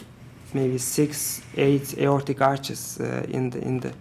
maybe 0.55 0.79
six 0.79 1.43
eight 1.57 1.97
aortic 1.99 2.41
arches 2.41 2.99
uh, 3.01 3.25
in 3.29 3.51
the 3.51 3.61
in 3.61 3.81
the 3.81 3.93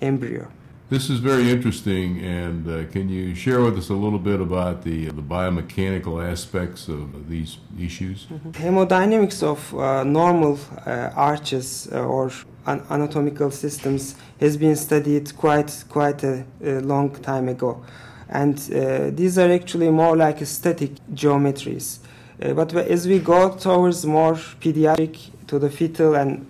embryo 0.00 0.46
this 0.90 1.08
is 1.10 1.18
very 1.18 1.50
interesting 1.50 2.20
and 2.20 2.68
uh, 2.68 2.84
can 2.92 3.08
you 3.08 3.34
share 3.34 3.60
with 3.62 3.76
us 3.78 3.88
a 3.88 3.94
little 3.94 4.18
bit 4.18 4.40
about 4.40 4.82
the 4.82 5.06
the 5.06 5.22
biomechanical 5.22 6.22
aspects 6.32 6.88
of 6.88 7.28
these 7.28 7.58
issues 7.78 8.26
mm-hmm. 8.26 8.50
hemodynamics 8.50 9.42
of 9.42 9.74
uh, 9.74 10.04
normal 10.04 10.58
uh, 10.86 11.10
arches 11.16 11.88
uh, 11.92 12.04
or 12.04 12.30
anatomical 12.66 13.50
systems 13.50 14.16
has 14.40 14.56
been 14.56 14.76
studied 14.76 15.36
quite 15.36 15.84
quite 15.88 16.22
a, 16.24 16.44
a 16.62 16.80
long 16.80 17.10
time 17.10 17.48
ago 17.48 17.84
and 18.28 18.58
uh, 18.74 19.10
these 19.10 19.38
are 19.38 19.50
actually 19.50 19.90
more 19.90 20.16
like 20.16 20.44
static 20.46 20.92
geometries. 21.12 21.98
Uh, 22.42 22.52
but 22.52 22.74
as 22.74 23.06
we 23.06 23.18
go 23.18 23.56
towards 23.56 24.04
more 24.04 24.34
pediatric 24.34 25.30
to 25.46 25.58
the 25.58 25.70
fetal 25.70 26.14
and 26.14 26.46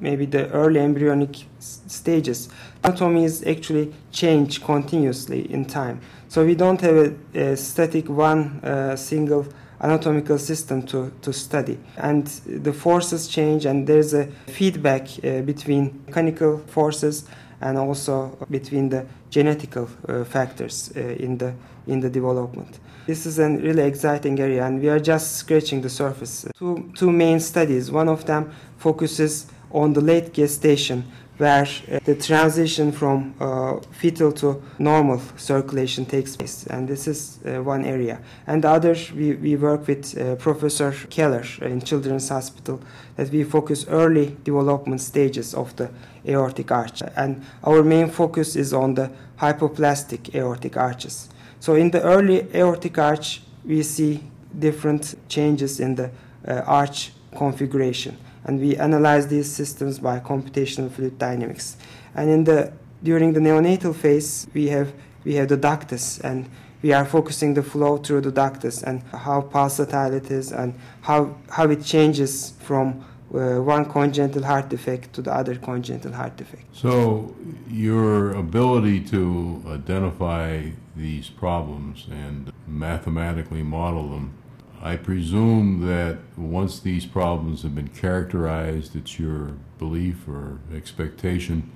maybe 0.00 0.26
the 0.26 0.48
early 0.50 0.80
embryonic 0.80 1.44
stages, 1.58 2.48
anatomy 2.82 3.24
is 3.24 3.44
actually 3.46 3.92
change 4.12 4.62
continuously 4.62 5.52
in 5.52 5.64
time. 5.64 6.00
So 6.28 6.44
we 6.44 6.54
don't 6.54 6.80
have 6.80 6.96
a, 6.96 7.14
a 7.34 7.56
static 7.56 8.08
one 8.08 8.60
uh, 8.62 8.96
single 8.96 9.46
anatomical 9.80 10.38
system 10.38 10.82
to, 10.82 11.12
to 11.22 11.32
study. 11.32 11.78
And 11.96 12.26
the 12.46 12.72
forces 12.72 13.28
change, 13.28 13.64
and 13.64 13.86
there's 13.86 14.14
a 14.14 14.26
feedback 14.46 15.08
uh, 15.24 15.42
between 15.42 16.02
mechanical 16.06 16.58
forces 16.66 17.24
and 17.60 17.76
also 17.76 18.36
between 18.50 18.88
the 18.88 19.06
genetical 19.30 19.88
uh, 20.08 20.24
factors 20.24 20.92
uh, 20.96 21.00
in 21.00 21.38
the 21.38 21.54
in 21.86 22.00
the 22.00 22.10
development. 22.10 22.78
This 23.06 23.24
is 23.24 23.38
a 23.38 23.48
really 23.48 23.82
exciting 23.82 24.38
area, 24.38 24.66
and 24.66 24.80
we 24.80 24.88
are 24.88 25.00
just 25.00 25.36
scratching 25.36 25.80
the 25.80 25.88
surface. 25.88 26.46
Two 26.56 26.92
two 26.96 27.10
main 27.10 27.40
studies. 27.40 27.90
One 27.90 28.08
of 28.08 28.24
them 28.26 28.52
focuses 28.76 29.46
on 29.70 29.92
the 29.92 30.00
late 30.00 30.32
gestation, 30.32 31.04
where 31.38 31.62
uh, 31.62 32.00
the 32.04 32.16
transition 32.16 32.90
from 32.90 33.34
uh, 33.40 33.78
fetal 33.92 34.32
to 34.32 34.60
normal 34.78 35.22
circulation 35.36 36.04
takes 36.04 36.36
place. 36.36 36.66
And 36.66 36.88
this 36.88 37.06
is 37.06 37.38
uh, 37.46 37.62
one 37.62 37.84
area. 37.84 38.20
And 38.46 38.62
the 38.62 38.70
other, 38.70 38.96
we, 39.14 39.34
we 39.34 39.56
work 39.56 39.86
with 39.86 40.18
uh, 40.18 40.34
Professor 40.36 40.92
Keller 41.10 41.44
in 41.62 41.80
Children's 41.80 42.28
Hospital, 42.28 42.80
that 43.16 43.30
we 43.30 43.44
focus 43.44 43.86
early 43.88 44.36
development 44.42 45.00
stages 45.00 45.54
of 45.54 45.74
the 45.76 45.90
aortic 46.26 46.72
arch. 46.72 47.02
And 47.16 47.44
our 47.62 47.82
main 47.84 48.10
focus 48.10 48.56
is 48.56 48.72
on 48.74 48.94
the 48.94 49.10
hypoplastic 49.40 50.34
aortic 50.34 50.76
arches. 50.76 51.28
So 51.60 51.76
in 51.76 51.92
the 51.92 52.02
early 52.02 52.48
aortic 52.54 52.98
arch, 52.98 53.42
we 53.64 53.82
see 53.84 54.24
different 54.58 55.14
changes 55.28 55.78
in 55.78 55.94
the 55.94 56.10
uh, 56.46 56.62
arch 56.66 57.12
configuration 57.36 58.16
and 58.48 58.60
we 58.60 58.76
analyze 58.76 59.28
these 59.28 59.48
systems 59.48 59.98
by 59.98 60.18
computational 60.18 60.90
fluid 60.90 61.18
dynamics. 61.18 61.76
And 62.14 62.30
in 62.30 62.44
the 62.44 62.72
during 63.04 63.34
the 63.34 63.40
neonatal 63.40 63.94
phase, 63.94 64.48
we 64.54 64.68
have 64.68 64.92
we 65.24 65.34
have 65.34 65.48
the 65.48 65.58
ductus, 65.58 66.18
and 66.24 66.48
we 66.82 66.92
are 66.92 67.04
focusing 67.04 67.54
the 67.54 67.62
flow 67.62 67.98
through 67.98 68.22
the 68.22 68.32
ductus 68.32 68.82
and 68.82 69.02
how 69.26 69.42
pulsatile 69.42 70.14
it 70.14 70.30
is 70.30 70.50
and 70.50 70.74
how 71.02 71.36
how 71.50 71.68
it 71.68 71.84
changes 71.84 72.54
from 72.60 73.04
uh, 73.34 73.60
one 73.60 73.84
congenital 73.84 74.42
heart 74.42 74.70
defect 74.70 75.12
to 75.12 75.20
the 75.20 75.32
other 75.32 75.54
congenital 75.56 76.12
heart 76.12 76.34
defect. 76.38 76.64
So, 76.72 77.36
your 77.68 78.32
ability 78.32 79.00
to 79.12 79.62
identify 79.66 80.70
these 80.96 81.28
problems 81.28 82.06
and 82.10 82.50
mathematically 82.66 83.62
model 83.62 84.08
them 84.08 84.32
I 84.80 84.96
presume 84.96 85.86
that 85.86 86.18
once 86.36 86.78
these 86.78 87.04
problems 87.04 87.62
have 87.62 87.74
been 87.74 87.88
characterized, 87.88 88.94
it's 88.94 89.18
your 89.18 89.52
belief 89.78 90.28
or 90.28 90.58
expectation 90.74 91.70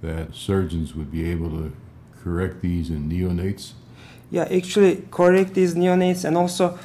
that 0.00 0.34
surgeons 0.34 0.94
would 0.94 1.10
be 1.10 1.28
able 1.30 1.50
to 1.50 1.72
correct 2.22 2.62
these 2.62 2.88
in 2.90 3.08
neonates? 3.10 3.72
Yeah, 4.30 4.48
actually, 4.50 5.04
correct 5.10 5.54
these 5.54 5.74
neonates, 5.74 6.24
and 6.24 6.36
also 6.36 6.66
uh, 6.68 6.78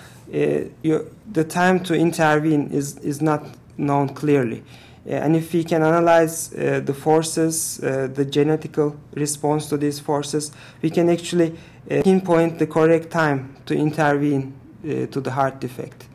the 1.31 1.43
time 1.47 1.83
to 1.83 1.93
intervene 1.93 2.69
is, 2.71 2.97
is 2.99 3.21
not 3.21 3.45
known 3.77 4.09
clearly. 4.09 4.63
Uh, 5.05 5.11
and 5.11 5.35
if 5.35 5.53
we 5.53 5.63
can 5.63 5.83
analyze 5.83 6.53
uh, 6.53 6.81
the 6.83 6.93
forces, 6.93 7.81
uh, 7.83 8.07
the 8.13 8.25
genetical 8.25 8.95
response 9.15 9.67
to 9.67 9.77
these 9.77 9.99
forces, 9.99 10.51
we 10.81 10.89
can 10.89 11.09
actually 11.09 11.57
uh, 11.91 12.01
pinpoint 12.03 12.59
the 12.59 12.67
correct 12.67 13.11
time 13.11 13.55
to 13.65 13.75
intervene 13.75 14.53
uh, 14.83 15.05
to 15.07 15.21
the 15.21 15.31
heart 15.31 15.59
defect. 15.59 16.07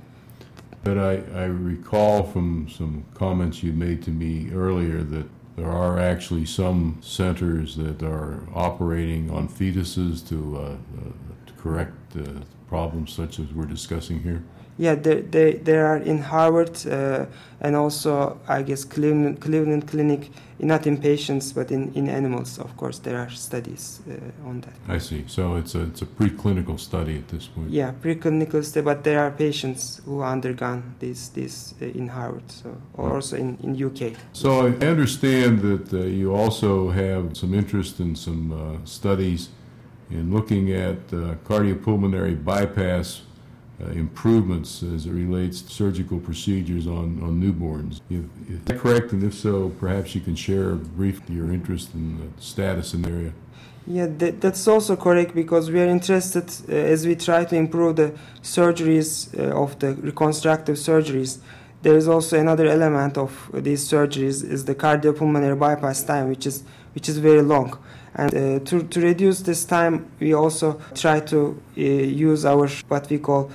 But 0.85 0.99
I, 0.99 1.23
I 1.35 1.45
recall 1.45 2.23
from 2.23 2.69
some 2.69 3.05
comments 3.15 3.63
you 3.63 3.73
made 3.73 4.03
to 4.05 4.11
me 4.11 4.51
earlier 4.53 5.03
that 5.03 5.27
there 5.57 5.71
are 5.71 5.99
actually 5.99 6.47
some 6.47 6.99
centers 7.01 7.77
that 7.77 8.03
are 8.03 8.47
operating 8.55 9.31
on 9.31 9.49
fetuses 9.49 10.27
to, 10.29 10.57
uh, 10.57 10.61
uh, 10.61 10.77
to 11.47 11.53
correct 11.55 12.17
uh, 12.17 12.45
problems 12.69 13.13
such 13.13 13.41
as 13.41 13.53
we're 13.53 13.67
discussing 13.67 14.23
here. 14.23 14.45
Yeah, 14.79 14.95
they, 14.95 15.23
they, 15.23 15.53
they 15.55 15.77
are 15.77 15.97
in 15.97 16.19
Harvard 16.19 16.87
uh, 16.87 17.27
and 17.61 17.75
also, 17.75 18.39
I 18.49 18.63
guess, 18.63 18.85
Cleveland, 18.85 19.41
Cleveland 19.41 19.89
Clinic 19.89 20.31
not 20.61 20.87
in 20.87 20.97
patients 20.97 21.53
but 21.53 21.71
in, 21.71 21.93
in 21.95 22.09
animals 22.09 22.59
of 22.59 22.77
course 22.77 22.99
there 22.99 23.17
are 23.17 23.31
studies 23.31 24.01
uh, 24.09 24.49
on 24.49 24.61
that. 24.61 24.75
I 24.89 24.99
see. 24.99 25.25
So 25.27 25.57
it's 25.57 25.75
a 25.75 25.83
it's 25.83 26.03
a 26.03 26.07
preclinical 26.07 26.79
study 26.79 27.19
at 27.19 27.29
this 27.29 27.47
point. 27.47 27.71
Yeah 27.71 27.93
preclinical 28.03 28.65
study 28.65 28.85
but 28.85 29.05
there 29.05 29.21
are 29.21 29.31
patients 29.31 30.01
who 30.05 30.23
undergone 30.23 30.83
this 30.99 31.29
this 31.29 31.75
uh, 31.81 31.87
in 31.87 32.09
harvard 32.09 32.51
so 32.51 32.77
or 32.95 33.11
oh. 33.11 33.15
also 33.15 33.37
in, 33.37 33.57
in 33.63 33.85
uk 33.85 34.17
so 34.33 34.67
i 34.67 34.87
understand 34.87 35.61
that 35.61 35.93
uh, 35.93 35.99
you 35.99 36.35
also 36.35 36.91
have 36.91 37.37
some 37.37 37.55
interest 37.55 38.01
in 38.01 38.15
some 38.17 38.53
uh, 38.53 38.85
studies 38.85 39.51
in 40.11 40.33
looking 40.33 40.73
at 40.73 40.99
uh, 41.13 41.35
cardiopulmonary 41.45 42.35
bypass 42.45 43.23
uh, 43.81 43.91
improvements 43.91 44.83
as 44.83 45.07
it 45.07 45.13
relates 45.13 45.63
to 45.63 45.71
surgical 45.71 46.19
procedures 46.19 46.87
on, 46.87 47.21
on 47.23 47.41
newborns. 47.41 48.01
If, 48.11 48.25
is 48.49 48.61
that 48.65 48.79
correct? 48.79 49.13
And 49.13 49.23
if 49.23 49.35
so, 49.35 49.71
perhaps 49.81 50.15
you 50.15 50.21
can 50.21 50.35
share 50.35 50.75
briefly 50.75 51.37
your 51.37 51.53
interest 51.53 51.95
in 51.95 52.19
the 52.19 52.43
status 52.43 52.95
in 52.95 53.03
the 53.03 53.11
area. 53.11 53.33
Yeah, 53.87 54.07
that, 54.19 54.41
that's 54.41 54.69
also 54.69 54.97
correct 54.97 55.35
because 55.35 55.71
we 55.71 55.81
are 55.81 55.87
interested 55.87 56.45
uh, 56.69 56.73
as 56.73 57.07
we 57.07 57.17
try 57.17 57.45
to 57.45 57.57
improve 57.57 57.97
the 57.97 58.13
surgeries 58.43 59.33
uh, 59.39 59.63
of 59.63 59.79
the 59.79 59.95
reconstructive 59.95 60.77
surgeries. 60.77 61.39
There 61.81 61.97
is 61.97 62.09
also 62.09 62.39
another 62.39 62.67
element 62.67 63.17
of 63.17 63.51
these 63.55 63.89
surgeries 63.89 64.45
is 64.45 64.65
the 64.65 64.75
cardiopulmonary 64.75 65.59
bypass 65.59 66.03
time, 66.03 66.29
which 66.29 66.47
is 66.47 66.65
which 66.95 67.09
is 67.09 67.19
very 67.19 67.43
long. 67.43 67.79
And 68.19 68.35
uh, 68.35 68.65
to, 68.65 68.83
to 68.83 69.01
reduce 69.01 69.43
this 69.43 69.65
time, 69.65 70.11
we 70.19 70.35
also 70.35 70.81
try 70.95 71.21
to 71.21 71.63
uh, 71.77 71.81
use 71.81 72.45
our 72.45 72.67
what 72.89 73.09
we 73.09 73.19
call 73.19 73.51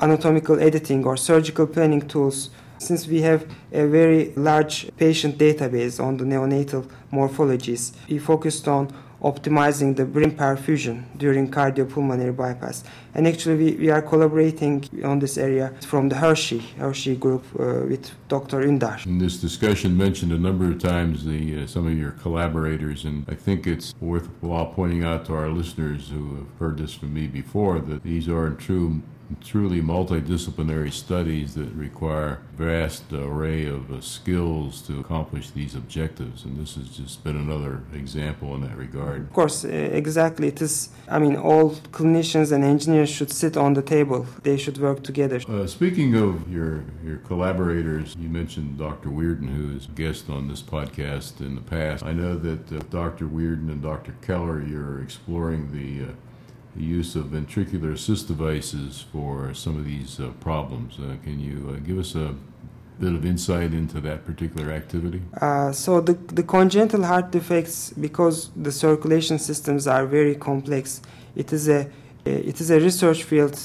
anatomical 0.00 0.60
editing 0.60 1.06
or 1.06 1.16
surgical 1.16 1.66
planning 1.66 2.06
tools. 2.06 2.50
Since 2.78 3.06
we 3.06 3.22
have 3.22 3.46
a 3.72 3.86
very 3.86 4.34
large 4.36 4.94
patient 4.98 5.38
database 5.38 5.98
on 5.98 6.18
the 6.18 6.24
neonatal 6.24 6.86
morphologies, 7.10 7.92
we 8.06 8.18
focused 8.18 8.68
on 8.68 8.92
optimizing 9.26 9.96
the 9.96 10.04
brain 10.04 10.30
perfusion 10.30 11.04
during 11.16 11.50
cardiopulmonary 11.50 12.34
bypass. 12.34 12.84
And 13.14 13.26
actually, 13.26 13.56
we, 13.56 13.70
we 13.82 13.90
are 13.90 14.02
collaborating 14.02 14.74
on 15.04 15.18
this 15.18 15.36
area 15.36 15.74
from 15.80 16.08
the 16.08 16.16
Hershey, 16.16 16.60
Hershey 16.78 17.16
group 17.16 17.44
uh, 17.58 17.86
with 17.90 18.04
Dr. 18.28 18.60
Undar. 18.60 19.04
In 19.04 19.18
this 19.18 19.36
discussion, 19.38 19.96
mentioned 19.96 20.32
a 20.32 20.38
number 20.38 20.66
of 20.70 20.78
times 20.78 21.24
the 21.24 21.62
uh, 21.62 21.66
some 21.66 21.86
of 21.86 21.98
your 21.98 22.12
collaborators, 22.12 23.04
and 23.04 23.24
I 23.28 23.34
think 23.34 23.66
it's 23.66 23.94
worthwhile 24.00 24.66
pointing 24.66 25.02
out 25.02 25.26
to 25.26 25.34
our 25.34 25.48
listeners 25.48 26.10
who 26.10 26.36
have 26.36 26.50
heard 26.60 26.78
this 26.78 26.94
from 26.94 27.14
me 27.14 27.26
before 27.26 27.80
that 27.80 28.02
these 28.04 28.28
are 28.28 28.50
true 28.50 29.02
truly 29.42 29.80
multidisciplinary 29.82 30.92
studies 30.92 31.54
that 31.54 31.70
require 31.72 32.40
vast 32.56 33.12
array 33.12 33.66
of 33.66 33.90
uh, 33.90 34.00
skills 34.00 34.80
to 34.82 35.00
accomplish 35.00 35.50
these 35.50 35.74
objectives 35.74 36.44
and 36.44 36.56
this 36.58 36.76
has 36.76 36.88
just 36.88 37.22
been 37.24 37.36
another 37.36 37.82
example 37.92 38.54
in 38.54 38.60
that 38.62 38.76
regard. 38.76 39.22
Of 39.22 39.32
course 39.32 39.64
exactly. 39.64 40.48
It 40.48 40.62
is 40.62 40.90
i 41.08 41.18
mean 41.18 41.36
all 41.36 41.70
clinicians 41.92 42.52
and 42.52 42.64
engineers 42.64 43.10
should 43.10 43.30
sit 43.30 43.56
on 43.56 43.74
the 43.74 43.82
table. 43.82 44.26
They 44.42 44.56
should 44.56 44.78
work 44.78 45.02
together. 45.02 45.40
Uh, 45.48 45.66
speaking 45.66 46.14
of 46.14 46.52
your 46.52 46.84
your 47.04 47.18
collaborators 47.18 48.14
you 48.18 48.28
mentioned 48.28 48.78
dr 48.78 49.08
Wearden 49.08 49.48
who 49.48 49.76
is 49.76 49.86
a 49.86 49.92
guest 49.92 50.30
on 50.30 50.48
this 50.48 50.62
podcast 50.62 51.40
in 51.40 51.54
the 51.54 51.60
past. 51.60 52.04
I 52.04 52.12
know 52.12 52.36
that 52.36 52.72
uh, 52.72 52.78
dr 52.90 53.26
Wearden 53.26 53.70
and 53.72 53.82
dr 53.82 54.14
keller 54.22 54.62
you're 54.62 55.02
exploring 55.02 55.72
the 55.72 56.10
uh, 56.10 56.14
the 56.76 56.84
use 56.84 57.16
of 57.16 57.26
ventricular 57.26 57.92
assist 57.92 58.28
devices 58.28 59.04
for 59.12 59.54
some 59.54 59.76
of 59.76 59.84
these 59.84 60.20
uh, 60.20 60.28
problems. 60.40 60.98
Uh, 60.98 61.16
can 61.24 61.40
you 61.40 61.70
uh, 61.70 61.78
give 61.86 61.98
us 61.98 62.14
a 62.14 62.34
bit 63.00 63.12
of 63.12 63.24
insight 63.24 63.72
into 63.72 64.00
that 64.00 64.24
particular 64.24 64.72
activity? 64.72 65.22
Uh, 65.40 65.72
so 65.72 66.00
the, 66.00 66.14
the 66.34 66.42
congenital 66.42 67.04
heart 67.04 67.30
defects, 67.30 67.90
because 67.90 68.50
the 68.56 68.72
circulation 68.72 69.38
systems 69.38 69.86
are 69.86 70.06
very 70.06 70.34
complex, 70.34 71.02
it 71.34 71.52
is 71.52 71.68
a 71.68 71.88
it 72.24 72.60
is 72.60 72.70
a 72.70 72.80
research 72.80 73.22
field 73.22 73.56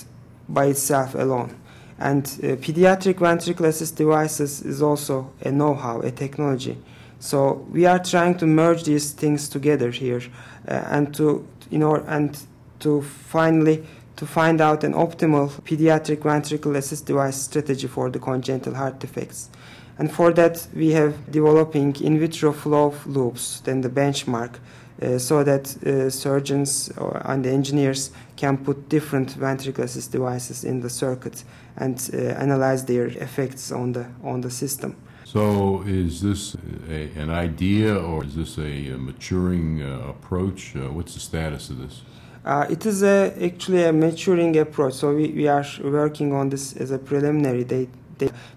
by 0.48 0.65
itself 0.65 1.15
alone. 1.15 1.56
And 1.98 2.25
uh, 2.25 2.58
pediatric 2.58 3.15
ventricular 3.15 3.70
assist 3.70 3.96
devices 3.96 4.62
is 4.62 4.82
also 4.84 5.32
a 5.41 5.51
know-how, 5.51 6.01
a 6.01 6.12
technology. 6.12 6.77
So 7.20 7.65
we 7.72 7.88
are 7.88 8.00
trying 8.00 8.38
to 8.38 8.46
merge 8.46 8.84
these 8.84 9.13
things 9.13 9.50
together 9.50 9.89
here, 9.91 10.22
uh, 10.68 10.74
and 10.91 11.13
to 11.15 11.46
you 11.70 11.80
know 11.80 11.96
and 12.08 12.38
to 12.81 13.01
finally 13.01 13.83
to 14.17 14.25
find 14.27 14.61
out 14.61 14.83
an 14.83 14.93
optimal 14.93 15.50
pediatric 15.63 16.17
ventricular 16.17 16.77
assist 16.77 17.07
device 17.07 17.41
strategy 17.41 17.88
for 17.88 18.09
the 18.09 18.19
congenital 18.19 18.75
heart 18.75 19.00
defects. 19.00 19.50
And 19.97 20.11
for 20.11 20.31
that, 20.33 20.67
we 20.75 20.91
have 20.91 21.31
developing 21.31 21.95
in 21.95 22.19
vitro 22.19 22.51
flow 22.51 22.93
loops, 23.05 23.61
then 23.61 23.81
the 23.81 23.89
benchmark, 23.89 24.59
uh, 25.01 25.17
so 25.17 25.43
that 25.43 25.75
uh, 25.83 26.09
surgeons 26.09 26.91
or, 26.97 27.21
and 27.25 27.45
engineers 27.47 28.11
can 28.35 28.57
put 28.57 28.89
different 28.89 29.39
ventricular 29.39 29.85
assist 29.85 30.11
devices 30.11 30.63
in 30.63 30.81
the 30.81 30.89
circuit 30.89 31.43
and 31.77 32.09
uh, 32.13 32.17
analyze 32.17 32.85
their 32.85 33.07
effects 33.07 33.71
on 33.71 33.93
the 33.93 34.05
on 34.23 34.41
the 34.41 34.51
system. 34.51 34.95
So, 35.23 35.83
is 35.88 36.21
this 36.21 36.55
a, 36.89 37.09
an 37.15 37.29
idea 37.29 37.95
or 37.95 38.25
is 38.25 38.35
this 38.35 38.57
a, 38.57 38.97
maturing 38.97 39.81
uh, 39.81 40.09
approach? 40.09 40.75
Uh, 40.75 40.91
what's 40.91 41.13
the 41.13 41.19
status 41.19 41.69
of 41.69 41.77
this? 41.79 42.01
Uh, 42.43 42.65
it 42.69 42.86
is 42.86 43.03
a, 43.03 43.33
actually 43.43 43.83
a 43.83 43.93
maturing 43.93 44.57
approach. 44.57 44.93
So 44.93 45.15
we, 45.15 45.29
we 45.29 45.48
are 45.48 45.65
working 45.83 46.33
on 46.33 46.50
this 46.50 46.75
as 46.77 46.91
a 46.91 46.98
preliminary 46.98 47.63
date 47.63 47.89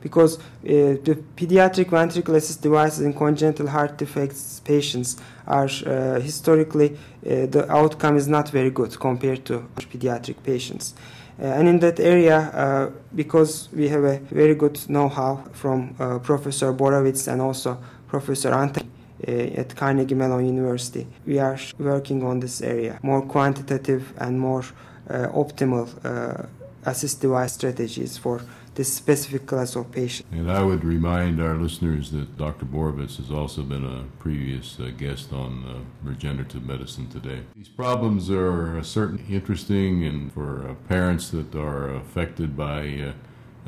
because 0.03 0.38
uh, 0.38 0.43
the 0.62 1.23
pediatric 1.37 1.87
ventricular 1.87 2.37
assist 2.37 2.61
devices 2.61 3.00
in 3.00 3.14
congenital 3.14 3.67
heart 3.67 3.97
defects 3.97 4.61
patients 4.61 5.17
are 5.47 5.69
uh, 5.87 6.21
historically 6.21 6.91
uh, 6.93 7.47
the 7.47 7.67
outcome 7.71 8.17
is 8.17 8.29
not 8.29 8.50
very 8.50 8.71
good 8.71 8.99
compared 9.00 9.45
to 9.47 9.67
pediatric 9.76 10.37
patients. 10.43 10.95
Uh, 11.41 11.47
and 11.47 11.69
in 11.69 11.81
that 11.81 11.99
area, 11.99 12.37
uh, 12.37 12.91
because 13.14 13.69
we 13.73 13.88
have 13.88 14.05
a 14.05 14.19
very 14.31 14.55
good 14.55 14.79
know-how 14.88 15.43
from 15.53 15.95
Professor 16.23 16.73
Borovetz 16.73 17.26
and 17.26 17.41
also 17.41 17.79
Professor 18.07 18.50
Antaki 18.50 18.87
uh, 18.87 18.94
at 19.26 19.75
Carnegie 19.76 20.14
Mellon 20.14 20.47
University. 20.47 21.07
We 21.26 21.38
are 21.38 21.59
working 21.78 22.23
on 22.23 22.40
this 22.40 22.61
area, 22.62 22.99
more 23.02 23.23
quantitative 23.23 24.12
and 24.19 24.38
more 24.38 24.64
uh, 25.09 25.28
optimal 25.28 25.88
uh, 26.04 26.47
assist 26.85 27.20
device 27.20 27.53
strategies 27.55 28.16
for 28.16 28.40
this 28.75 28.92
specific 28.92 29.46
class 29.46 29.77
of 29.77 29.90
patients. 29.92 30.29
And 30.33 30.51
I 30.51 30.62
would 30.62 30.85
remind 30.85 31.40
our 31.40 31.55
listeners 31.55 32.11
that 32.11 32.37
Dr. 32.37 32.66
Borovetz 32.66 33.18
has 33.18 33.31
also 33.31 33.62
been 33.62 33.85
a 33.85 34.05
previous 34.18 34.81
uh, 34.81 34.90
guest 34.96 35.33
on 35.33 35.64
uh, 35.64 36.09
regenerative 36.09 36.64
medicine 36.66 37.09
today. 37.09 37.40
These 37.55 37.68
problems 37.68 38.31
are 38.31 38.83
certainly 38.83 39.25
interesting, 39.33 40.05
and 40.05 40.33
for 40.33 40.68
uh, 40.68 40.75
parents 40.88 41.31
that 41.31 41.55
are 41.55 41.94
affected 41.94 42.57
by 42.57 43.14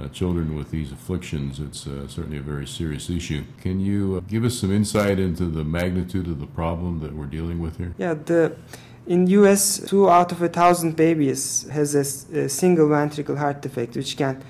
uh, 0.00 0.08
children 0.08 0.54
with 0.54 0.70
these 0.70 0.92
afflictions, 0.92 1.58
it's 1.58 1.86
uh, 1.86 2.06
certainly 2.08 2.38
a 2.38 2.42
very 2.42 2.66
serious 2.66 3.08
issue. 3.08 3.44
Can 3.60 3.80
you 3.80 4.16
uh, 4.16 4.20
give 4.28 4.44
us 4.44 4.58
some 4.58 4.72
insight 4.72 5.18
into 5.18 5.46
the 5.46 5.64
magnitude 5.64 6.26
of 6.26 6.38
the 6.38 6.46
problem 6.46 7.00
that 7.00 7.14
we're 7.14 7.26
dealing 7.26 7.60
with 7.60 7.78
here? 7.78 7.94
Yeah, 7.98 8.14
the 8.14 8.56
in 9.06 9.26
U.S., 9.28 9.78
two 9.86 10.10
out 10.10 10.32
of 10.32 10.42
a 10.42 10.48
thousand 10.48 10.96
babies 10.96 11.66
has 11.70 11.94
a, 11.94 12.40
a 12.40 12.48
single 12.48 12.88
ventricle 12.88 13.36
heart 13.36 13.62
defect, 13.62 13.96
which 13.96 14.16
can 14.16 14.42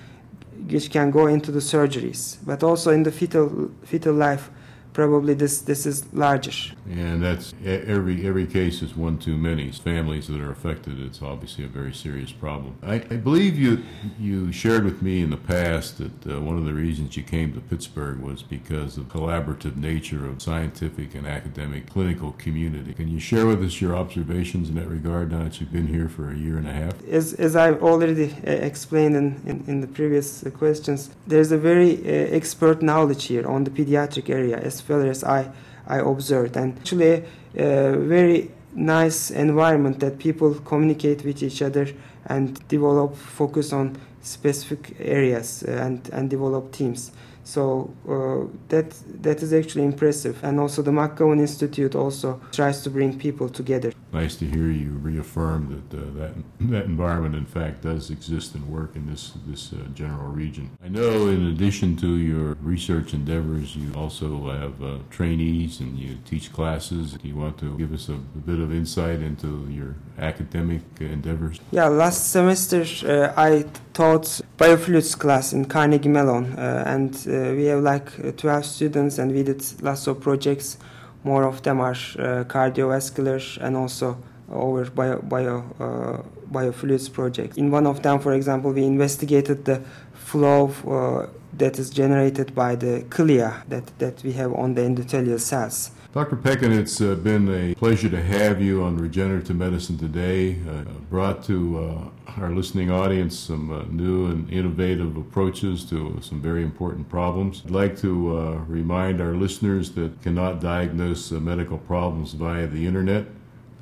which 0.69 0.91
can 0.91 1.11
go 1.11 1.27
into 1.27 1.53
the 1.53 1.61
surgeries. 1.61 2.39
But 2.45 2.63
also 2.63 2.91
in 2.91 3.03
the 3.03 3.13
fetal 3.13 3.71
fetal 3.85 4.15
life, 4.15 4.51
probably 4.97 5.35
this 5.35 5.61
this 5.61 5.85
is 5.85 6.11
larger. 6.15 6.75
And 6.91 7.23
that's 7.23 7.53
every 7.65 8.27
every 8.27 8.47
case 8.47 8.81
is 8.81 8.97
one 8.97 9.19
too 9.19 9.37
many. 9.37 9.71
Families 9.71 10.27
that 10.29 10.41
are 10.41 10.51
affected, 10.51 10.99
it's 10.99 11.21
obviously 11.21 11.65
a 11.65 11.73
very 11.81 11.93
serious 11.93 12.33
problem. 12.33 12.73
I, 12.83 12.95
I 13.15 13.17
believe 13.29 13.59
you 13.65 13.73
you 14.19 14.53
shared 14.53 14.85
with 14.85 15.03
me 15.09 15.15
in 15.27 15.31
the 15.37 15.43
past 15.55 15.99
that 16.03 16.17
uh, 16.27 16.41
one 16.41 16.57
of 16.61 16.65
the 16.65 16.77
reasons 16.85 17.09
you 17.19 17.25
came 17.37 17.53
to 17.53 17.61
Pittsburgh 17.61 18.19
was 18.31 18.43
because 18.43 18.97
of 18.97 19.03
the 19.07 19.19
collaborative 19.19 19.77
nature 19.77 20.23
of 20.31 20.35
scientific 20.41 21.09
and 21.19 21.27
academic 21.39 21.83
clinical 21.95 22.31
community. 22.45 22.95
Can 22.95 23.09
you 23.15 23.21
share 23.31 23.47
with 23.47 23.63
us 23.69 23.75
your 23.83 23.95
observations 24.03 24.71
in 24.71 24.75
that 24.77 24.89
regard 24.99 25.27
now 25.31 25.43
that 25.45 25.55
you've 25.61 25.77
been 25.79 25.91
here 25.97 26.09
for 26.17 26.25
a 26.31 26.39
year 26.45 26.57
and 26.57 26.69
a 26.75 26.77
half? 26.83 26.95
As 27.21 27.27
as 27.47 27.53
I've 27.65 27.83
already 27.91 28.29
uh, 28.33 28.71
explained 28.71 29.15
in, 29.21 29.27
in, 29.51 29.57
in 29.71 29.77
the 29.85 29.91
previous 29.99 30.29
uh, 30.43 30.51
questions, 30.63 31.01
there's 31.33 31.53
a 31.53 31.61
very 31.71 31.93
uh, 31.99 32.39
expert 32.41 32.79
knowledge 32.91 33.25
here 33.33 33.47
on 33.55 33.61
the 33.67 33.73
pediatric 33.79 34.27
area 34.39 34.57
as 34.71 34.86
as 34.91 35.25
I, 35.25 35.51
I 35.87 35.99
observed. 35.99 36.57
And 36.57 36.79
actually, 36.79 37.25
a 37.55 37.97
very 37.97 38.51
nice 38.75 39.31
environment 39.31 40.01
that 40.01 40.19
people 40.19 40.55
communicate 40.55 41.25
with 41.25 41.43
each 41.43 41.63
other 41.63 41.89
and 42.27 42.67
develop 42.69 43.17
focus 43.17 43.73
on 43.73 43.97
specific 44.23 44.97
areas 44.99 45.65
uh, 45.67 45.71
and, 45.73 46.09
and 46.13 46.29
develop 46.29 46.73
teams. 46.73 47.13
So 47.47 47.95
uh, 48.09 48.53
that 48.71 48.91
that 49.23 49.41
is 49.41 49.53
actually 49.53 49.85
impressive, 49.85 50.43
and 50.43 50.59
also 50.59 50.83
the 50.83 50.91
McGowan 50.91 51.39
Institute 51.39 51.95
also 51.95 52.41
tries 52.51 52.83
to 52.83 52.91
bring 52.91 53.17
people 53.17 53.49
together. 53.49 53.93
Nice 54.13 54.35
to 54.37 54.47
hear 54.47 54.69
you 54.83 54.91
reaffirm 55.11 55.61
that 55.73 55.97
uh, 55.97 56.05
that 56.19 56.33
that 56.73 56.85
environment, 56.87 57.37
in 57.37 57.47
fact, 57.47 57.83
does 57.83 58.11
exist 58.11 58.57
and 58.57 58.65
work 58.69 58.97
in 58.97 59.07
this 59.07 59.33
this 59.47 59.73
uh, 59.73 59.77
general 59.95 60.31
region. 60.43 60.71
I 60.85 60.89
know, 60.89 61.29
in 61.29 61.47
addition 61.47 61.97
to 61.99 62.17
your 62.17 62.57
research 62.75 63.15
endeavors, 63.15 63.77
you 63.77 63.93
also 63.95 64.51
have 64.51 64.83
uh, 64.83 64.99
trainees 65.11 65.79
and 65.79 65.97
you 65.97 66.19
teach 66.25 66.53
classes. 66.53 67.13
Do 67.13 67.29
you 67.29 67.37
want 67.37 67.59
to 67.59 67.79
give 67.79 67.93
us 67.93 68.09
a, 68.09 68.15
a, 68.15 68.43
bit 68.51 68.59
of 68.59 68.73
insight 68.73 69.21
into 69.21 69.69
your 69.71 69.95
academic 70.19 70.83
endeavors? 70.99 71.61
Yeah, 71.71 71.87
last 71.87 72.33
semester 72.33 72.83
uh, 73.05 73.33
I 73.37 73.67
taught 73.93 74.27
biofluids 74.59 75.19
class 75.19 75.53
in 75.53 75.65
Carnegie 75.65 76.09
Mellon, 76.09 76.45
uh, 76.59 76.85
and 76.87 77.15
uh, 77.27 77.36
we 77.55 77.65
have 77.67 77.83
like 77.83 78.09
uh, 78.21 78.33
12 78.33 78.65
students, 78.65 79.19
and 79.19 79.33
we 79.33 79.43
did 79.43 79.63
lots 79.83 80.07
of 80.07 80.21
projects. 80.21 80.79
More 81.25 81.45
of 81.45 81.63
them 81.63 81.81
are 81.81 81.95
cardiovascular 81.95 83.59
and 83.61 83.77
also 83.77 84.17
over 84.51 84.85
bio, 84.91 85.21
bio 85.23 85.59
uh, 85.81 86.23
biofluids 86.53 87.13
project. 87.13 87.59
In 87.59 87.71
one 87.71 87.87
of 87.87 88.03
them, 88.03 88.21
for 88.21 88.33
example, 88.35 88.73
we 88.73 88.85
investigated 88.85 89.65
the 89.65 89.83
flow 90.15 90.73
uh, 90.87 91.27
that 91.55 91.79
is 91.79 91.91
generated 91.91 92.55
by 92.55 92.77
the 92.77 93.05
cilia 93.15 93.65
that, 93.69 93.87
that 93.99 94.23
we 94.23 94.33
have 94.33 94.53
on 94.55 94.75
the 94.75 94.83
endothelial 94.83 95.41
cells. 95.41 95.91
Dr. 96.17 96.37
Pekkan, 96.37 96.73
it's 96.73 97.01
uh, 97.03 97.15
been 97.15 97.55
a 97.55 97.75
pleasure 97.75 98.09
to 98.09 98.23
have 98.23 98.63
you 98.63 98.83
on 98.83 98.97
Regenerative 98.97 99.55
Medicine 99.55 99.99
today. 99.99 100.57
Uh, 100.67 100.85
brought 101.11 101.45
to 101.45 101.79
uh, 101.79 102.09
our 102.41 102.53
listening 102.53 102.91
audience 102.91 103.39
some 103.39 103.71
uh, 103.71 103.83
new 103.91 104.25
and 104.25 104.51
innovative 104.51 105.15
approaches 105.19 105.85
to 105.91 106.19
some 106.23 106.41
very 106.41 106.63
important 106.63 107.11
problems. 107.11 107.61
I'd 107.67 107.71
like 107.71 107.99
to 107.99 108.35
uh, 108.35 108.53
remind 108.67 109.21
our 109.21 109.35
listeners 109.35 109.91
that 109.91 110.23
cannot 110.23 110.59
diagnose 110.59 111.31
uh, 111.31 111.35
medical 111.35 111.77
problems 111.77 112.33
via 112.33 112.67
the 112.67 112.87
internet. 112.87 113.27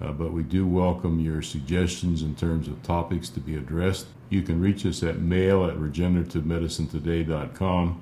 but 0.01 0.33
we 0.33 0.43
do 0.43 0.67
welcome 0.67 1.21
your 1.21 1.41
suggestions 1.41 2.23
in 2.23 2.35
terms 2.35 2.67
of 2.67 2.83
topics 2.83 3.29
to 3.29 3.39
be 3.39 3.55
addressed. 3.55 4.09
You 4.29 4.43
can 4.43 4.61
reach 4.61 4.85
us 4.85 5.05
at 5.05 5.21
mail 5.21 5.67
at 5.67 5.77
regenerativemedicinetoday.com. 5.77 8.01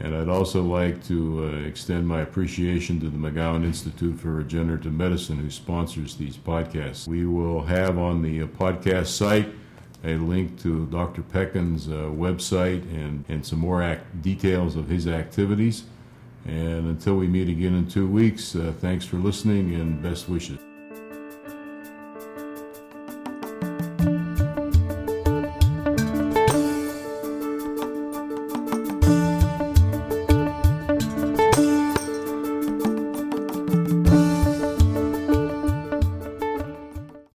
And 0.00 0.14
I'd 0.16 0.28
also 0.28 0.62
like 0.62 1.04
to 1.04 1.44
uh, 1.44 1.66
extend 1.66 2.08
my 2.08 2.22
appreciation 2.22 2.98
to 3.00 3.10
the 3.10 3.18
McGowan 3.18 3.64
Institute 3.64 4.18
for 4.18 4.30
Regenerative 4.30 4.92
Medicine, 4.92 5.36
who 5.36 5.50
sponsors 5.50 6.16
these 6.16 6.36
podcasts. 6.36 7.06
We 7.06 7.26
will 7.26 7.62
have 7.62 7.98
on 7.98 8.22
the 8.22 8.42
uh, 8.42 8.46
podcast 8.46 9.08
site 9.08 9.48
a 10.04 10.14
link 10.16 10.60
to 10.62 10.86
Dr. 10.86 11.22
Pekkan's 11.22 11.88
uh, 11.88 12.10
website 12.10 12.82
and, 12.92 13.24
and 13.28 13.44
some 13.44 13.58
more 13.58 13.82
act- 13.82 14.22
details 14.22 14.76
of 14.76 14.88
his 14.88 15.06
activities. 15.06 15.84
And 16.44 16.88
until 16.88 17.16
we 17.16 17.28
meet 17.28 17.48
again 17.48 17.74
in 17.74 17.86
two 17.86 18.08
weeks, 18.08 18.56
uh, 18.56 18.72
thanks 18.80 19.04
for 19.04 19.16
listening 19.16 19.74
and 19.74 20.02
best 20.02 20.28
wishes. 20.28 20.58